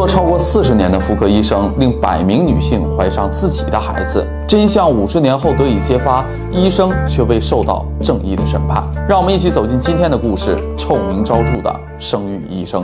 [0.00, 4.26] 作超过四十年的妇科医生，令百名女性怀上自己的孩子。
[4.48, 8.82] 真相五十年后得以揭发，医生却未受到正义的审判。
[9.06, 12.82] 让我们一起走进今天的故事：臭名昭著的生育医生。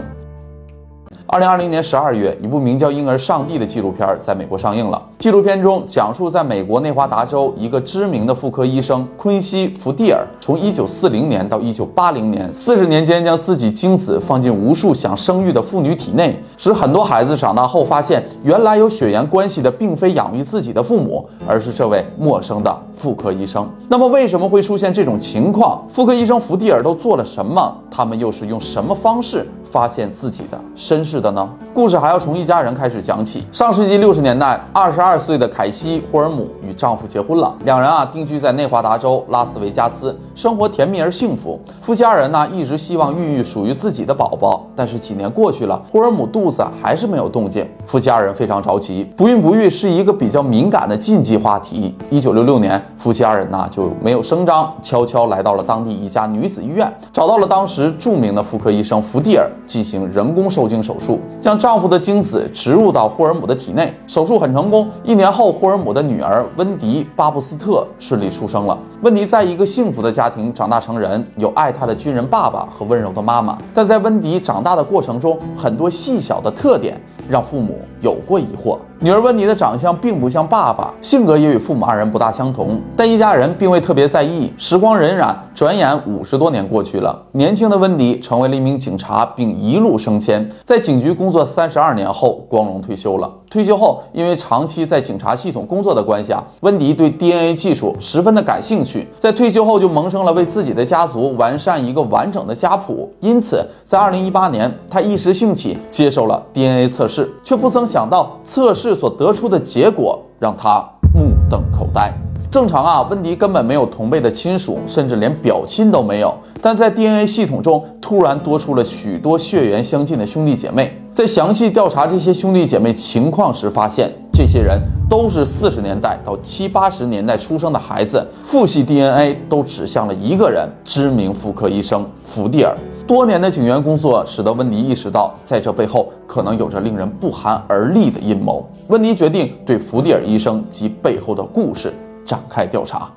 [1.29, 5.03] 二零二零年十二月，一部名叫《婴儿上帝》的纪录片在美国上映了。
[5.19, 23.69] 纪录片中讲述，在美国内华达州一个知名的妇科医生昆西·福蒂尔，从一九四零年到一九八零年，四十年间将自己精子放进无数想生育的妇女体内，使很多孩子长大后发现，原来有血缘关系的并非养育自己的父母，而是这位陌生的妇科医生。
[23.89, 25.85] 那么，为什么会出现这种情况？
[25.89, 27.77] 妇科医生福蒂尔都做了什么？
[27.91, 29.45] 他们又是用什么方式？
[29.71, 31.49] 发现自己的身世的呢？
[31.75, 33.47] 故事还要从一家人开始讲起。
[33.53, 41.59] 上世纪六十年代，二十二岁的凯西·霍尔姆与丈夫结婚了，两人啊定居在内华达州拉斯维加斯，生活甜蜜而幸福。
[41.81, 47.67] 夫妻二人呢一直希望孕育属于自己的宝宝，但是几年过去了，霍尔姆肚子还是没有动静。
[47.87, 51.97] 夫妻二人非常着急，不孕不育是一个比较敏感的禁忌话题。
[52.11, 59.51] 一九六六年，夫妻二人呢就没有声张，悄悄来到了当地一家女子医院，找到了当时著名的妇科医生福蒂尔。
[59.67, 63.93] 进行人工受精手术，将丈夫的精子植入到霍尔姆的体内。
[64.07, 64.89] 手术很成功。
[65.03, 68.79] 一年后，霍尔姆的女儿温迪·巴布斯特顺利出生了。
[69.03, 73.57] 温迪在一个幸福的家庭长大成人，有爱他的军人爸爸和温柔的妈妈。
[73.75, 78.79] 但在温迪长大的过程中，很多细小的特点让父母有过疑惑。
[78.99, 84.51] 女儿温妮的长相并不像爸爸，性格也与父母二人不大相同，但一家人并未特别在意。
[84.57, 87.23] 时光荏苒，转眼五十多年过去了。
[87.33, 93.31] 年轻的温迪成为了一名警察，并一路升迁，在警局工作三十二年后，光荣退休了。
[93.51, 99.07] 退休后，因为长期在警察系统工作的关系啊，温迪对 DNA 技术十分的感兴趣。
[99.21, 103.13] 在退休后，就萌生了为自己的家族完善一个完整的家谱。
[103.21, 108.97] 因此，在二零一八年，他一时兴起接受了 DNA 测试，却不曾想到测试。
[108.97, 112.13] 所得出的结果让他目瞪口呆。
[112.51, 116.35] 正常啊，温迪根本没有同辈的亲属，甚至连表亲都没有。
[116.63, 120.97] 但在 DNA 系统中，突然多出了许多血缘相近的兄弟姐妹。
[121.13, 128.27] 在详细调查这些兄弟姐妹情况时，发现这些人都是四十年代到七八十年代出生的孩子。
[128.43, 132.75] 父系 DNA 都指向了一个人——知名妇科医生福蒂尔。
[133.07, 138.69] 多年的警员工作使得温迪意识到，在这背后可能有着令人不寒而栗的阴谋。
[138.89, 143.09] 温迪决定对弗蒂尔医生及背后的故事展开调查。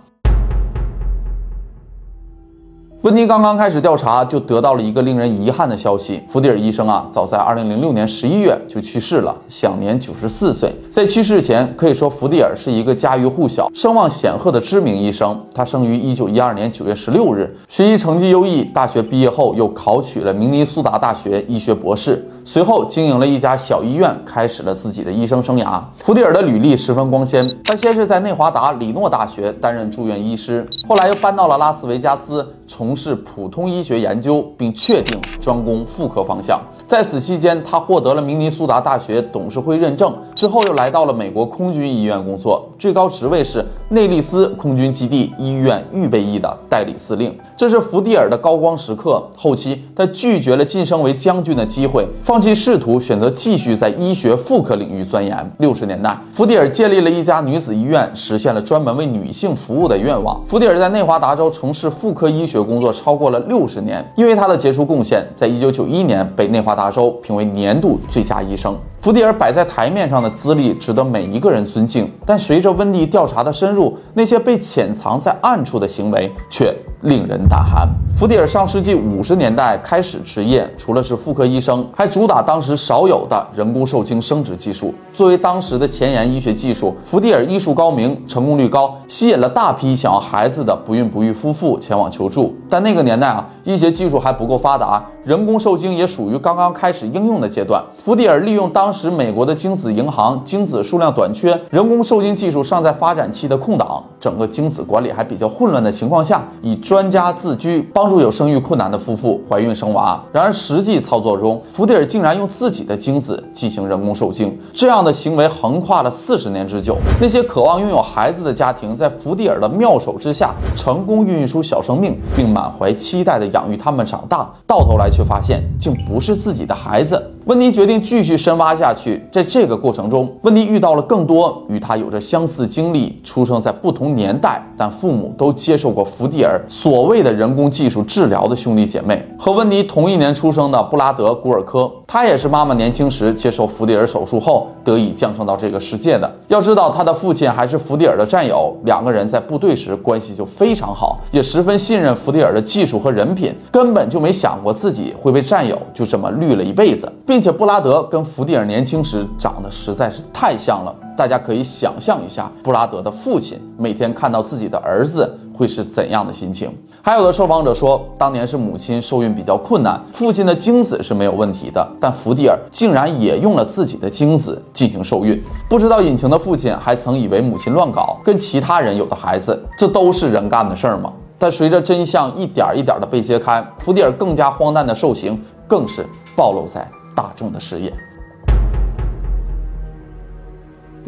[3.02, 10.76] 温迪刚刚开始调查，就得到了一个令人遗憾的消息：福蒂尔医生啊，早在2006年11月就去世了，享年94岁。
[10.90, 15.46] 在去世前，可以说福蒂尔是一个家喻户晓、声望显赫的知名医生。
[15.56, 22.30] 他生于1912年9月16日，学习成绩优异，大学毕业后又考取了明尼苏达大学医学博士。
[22.44, 25.82] 随后经营了一家小医院，开始了自己的医生生涯。
[26.00, 36.60] 福蒂尔的履历十分光鲜，他先是在内华达里诺大学担任住院医师，后来又搬到了拉斯维加斯，从事普通医学研究，并确定专攻妇科方向。
[36.88, 47.38] 在此期间，他获得了明尼苏达大学董事会认证，之后又来到了美国空军医院工作，最高职位是内利斯空军基地医院预备役的代理司令。
[47.56, 49.30] 这是福蒂尔的高光时刻。
[49.38, 55.52] 后期，他拒绝了晋升为将军的机会，放弃仕途，选择继续在医学妇科领域钻研。
[55.60, 60.42] 六十年代，福蒂尔建立了一家女子医院，实现了专门为女性服务的愿望。
[60.48, 66.80] 福迪尔在内华达州从事妇科医学工作超过了六十年，因为他的杰出贡献，在一九九一年被内华。
[66.80, 72.12] 达州评为年度最佳医生，福迪尔摆在台面上的资历值得每一个人尊敬。
[72.26, 77.88] 但随着温蒂调查的深入，那些被潜藏在暗处的行为却令人胆寒。
[78.18, 84.94] 福迪尔上世纪五十年代开始职业，除了是妇科医生，还主打当时少有的人工受精生殖技术。
[85.14, 92.54] 作为当时的前沿医学技术，福迪尔医术高明，成功率高，吸引了大批想要孩子的不孕不育夫妇前往求助。
[92.70, 97.82] 但那个年代啊，医学技术还不够发达，人工受精也属于刚刚开始应用的阶段。
[98.04, 110.20] 福迪尔利用当当时美国的精子银行精子数量短缺，人工受精技术尚在发展期的空档，整个精子管理还比较混乱的情况下，以专家自居，帮助有生育困难的夫妇怀孕生娃。
[110.32, 116.98] 然而实际操作中，福蒂尔竟然用自己的精子进行人工受精，这样的行为横跨了四十年之久。
[117.22, 127.24] 那些渴望拥有孩子的家庭，在福蒂尔的妙手之下，成功孕育出小生命，并满怀期待地养育他们长大，到头来却发现竟不是自己的孩子。
[127.50, 139.28] 温迪决定继续深挖下去，在这个过程中，温迪遇到了更多与他有着相似经历、出生在不同年代，但父母都接受过福地尔所谓的人工技术治疗的兄弟姐妹。
[139.40, 146.28] 和温迪同一年出生的布拉德·古尔科，他也是妈妈年轻时接受福迪尔手术后得以降生到这个世界的。
[146.48, 157.08] 要知道，他的父亲还是福迪尔的战友，两个人在部队时关系就非常好，也十分信任弗迪尔的技术和人品，根本就没想过自己会被战友就这么绿了一辈子。
[157.28, 165.38] 并且布拉德跟福迪尔年轻时长得实在是太像了，大家可以想象一下，布拉德的父亲每天看到自己的儿子。
[165.60, 166.74] 会是怎样的心情？
[167.02, 175.38] 还有的受访者说，当年是母亲受孕比较困难，父亲的精子是没有问题的，但福迪尔竟然也用了自己的精子进行受孕。
[175.70, 181.12] 不知道隐情的父亲还曾以为母亲乱搞，跟其他人有的孩子，这都是人干的事儿吗？
[181.38, 186.08] 但随着真相一点一点的被揭开，福迪尔更加荒诞的受刑更是
[186.38, 187.94] 暴露在大众的视野。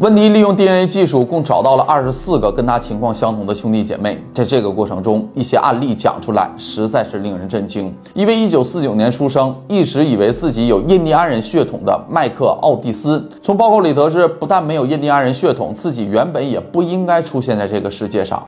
[0.02, 4.20] 温迪利用 DNA 技术，共找到了二十四个跟他情况相同的兄弟姐妹。
[4.34, 7.94] 在这个过程中，一些案例讲出来，实在是令人震惊。
[8.12, 18.44] 一位一九四九年出生，一直以为自己有印第安人血统的麦克奥蒂斯，从报告里得知，不但没有印第安人血统，自己原本也不应该出现在这个世界上。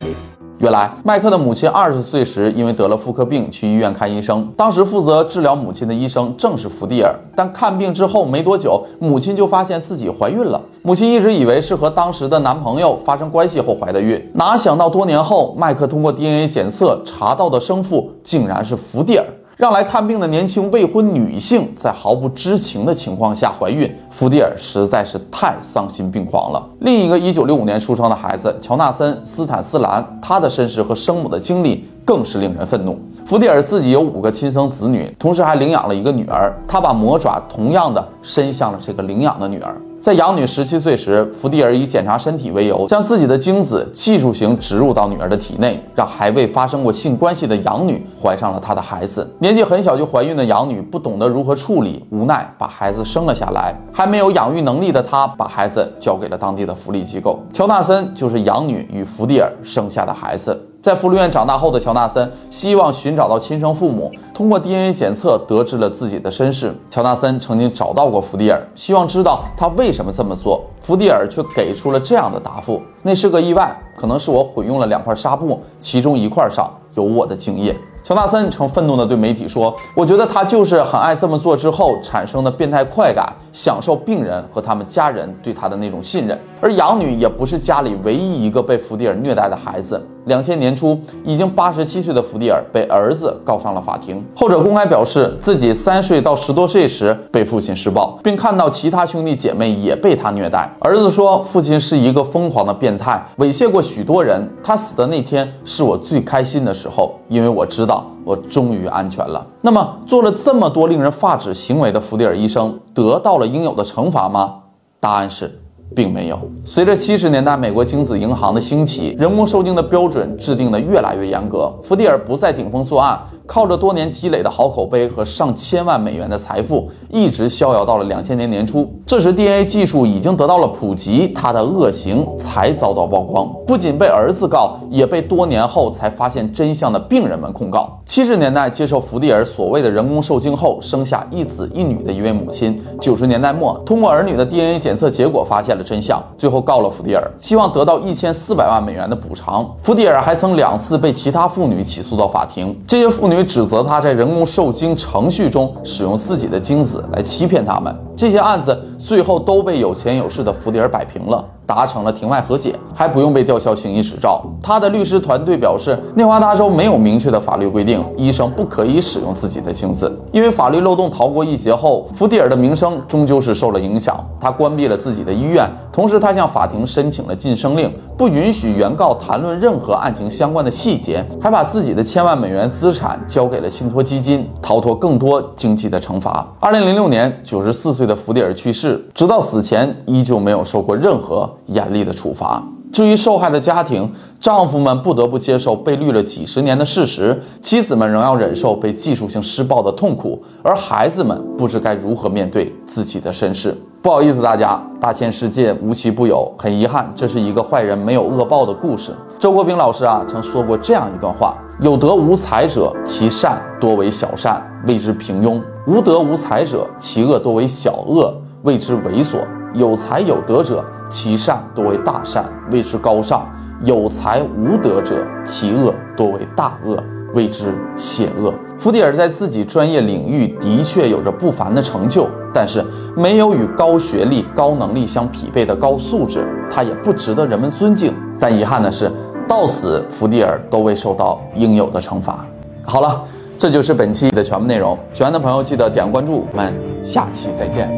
[0.64, 7.14] 原来，麦克的母亲二十岁时因为得了妇科病去医院看医生，当时负责治疗母亲的医生正是福蒂尔。
[7.36, 10.58] 但看病之后没多久，母亲就发现自己怀孕了。
[10.80, 19.26] 母亲一直以为是和当时的男朋友发生关系后怀的孕，哪想到多年后，麦克通过 DNA 检测查到的生父竟然是福蒂尔。
[19.56, 26.68] 让来看病的年轻未婚女性在毫不知情的情况下怀孕，福迪尔实在是太丧心病狂了。
[26.80, 32.98] 另一个1965年出生的孩子乔纳森·斯坦斯兰，他的身世和生母的经历更是令人愤怒。
[33.26, 39.74] 福迪尔自己有五个亲生子女，同时还领养了一个女儿，他把魔爪同样的伸向了这个领养的女儿。
[39.98, 49.26] 在养女十七岁时，福蒂尔以检查身体为由，将自己的精子技术型植入到女儿的体内，让还未发生过性关系的养女怀上了他的孩子。
[49.38, 53.74] 年纪很小就怀孕的养女不懂得如何处理，无奈把孩子生了下来。
[53.90, 57.42] 还没有养育能力的她，把孩子交给了当地的福利机构。
[57.54, 60.60] 乔纳森就是养女与福蒂尔生下的孩子。
[60.84, 66.76] 在福利院长大后的乔纳森希望寻找到亲生父母，通过 DNA 检测得知了自己的身世。
[66.90, 70.62] 乔纳森曾经找到过福迪尔，希望知道他为什么这么做。
[70.82, 86.38] 福迪尔却给出了这样的答复：“那是个意外，可能是我混用了两块纱布，其中一块上有我的精液。”乔纳森曾愤怒地对媒体说：“我觉得他就是很爱这么做之后产生的变态快感，享受病人和他们家人对他的那种信任。
[86.60, 90.06] 而养女也不是家里唯一一个被福迪尔虐待的孩子。
[90.24, 94.24] 两千年初，已经八十七岁的福迪尔被儿子告上了法庭。
[94.34, 100.70] 后者公开表示，自己三岁到十多岁时被父亲施暴，并看到其他兄弟姐妹也被他虐待。
[100.80, 104.48] 儿子说，父亲是一个疯狂的变态，猥亵过许多人。
[104.62, 109.46] 他死的那天是我最开心的时候，因为我知道。”我终于安全了。
[109.60, 114.54] 那么，做了这么多令人发指行为的福迪尔医生得到了应有的惩罚吗？
[114.98, 115.60] 答案是。
[115.94, 116.38] 并没有。
[116.64, 128.90] 随着七十年代美国精子银行的兴起，人工受精的标准制定的越来越严格，福迪尔不再顶风作案，靠着多年积累的好口碑和上千万美元的财富，一直逍遥到了两千年年初。
[129.04, 138.00] 这时 DNA 技术已经得到了普及，他的恶行才遭到曝光，不仅被儿子告，也被多年后才发现真相的病人们控告。
[138.06, 145.74] 七十年代接受福蒂尔所谓的人工受精后生下一子一女的一位母亲，九十年代末通过儿女的 DNA 检测结果发现。
[145.74, 149.68] 了真相，最后告了福迪尔，希望得到一千四百万美元的补偿。
[149.82, 157.92] 福迪尔还曾两次被其他妇女起诉到法庭，这些妇女因为指责他在人工受精程序中使用自己的精子来欺骗他们。
[158.16, 161.44] 这些案子最后都被有钱有势的福迪尔摆平了。
[161.66, 164.44] 达成了庭外和解，还不用被吊销行医执照。
[164.62, 170.14] 他的律师团队表示，内华达州没有明确的法律规定，医生不可以使用自己的精子。
[170.30, 174.14] 因为法律漏洞逃过一劫后，福迪尔的名声终究是受了影响。
[174.38, 186.46] 他关闭了自己的医院，同时他向法庭申请了禁声令，不允许原告谈论任何案情相关的细节，还把自己的千万美元资产交给了信托基金，逃脱更多经济的惩罚。
[186.60, 191.50] 二零零六年，九十四岁的福蒂尔去世，直到死前依旧没有受过任何。
[191.66, 192.62] 严厉的处罚。
[192.92, 203.76] 至于受害的家庭，丈夫们不得不接受被绿了几十年的事实，妻子们仍要忍受被技术性施暴的痛苦，而孩子们不知该如何面对自己的身世。
[204.04, 209.16] 不好意思，大家，大千世界无奇不有，很遗憾，这是一个坏人没有恶报的故事。
[209.38, 218.30] 周国平老师啊，曾说过这样一段话：有德无才者，其善多为小善，谓之平庸；无德无才者，其恶多为小恶，
[218.64, 219.38] 谓之猥琐。
[219.72, 223.40] 有才有德者，其善多为大善，谓之高尚；
[223.86, 228.52] 有才无德者，其恶多为大恶，谓之险恶。
[228.84, 232.84] 福迪尔在自己专业领域的确有着不凡的成就，但是
[233.16, 238.12] 没有与高学历、高能力相匹配的高素质，他也不值得人们尊敬。
[238.38, 239.10] 但遗憾的是，
[239.48, 242.44] 到死福迪尔都未受到应有的惩罚。
[242.82, 243.22] 好了，
[243.56, 244.98] 这就是本期的全部内容。
[245.14, 247.88] 喜欢的朋友记得点个关注，我们下期再见，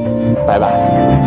[0.47, 1.27] 拜拜。